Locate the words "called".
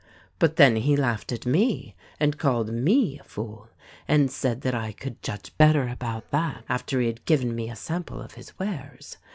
2.39-2.73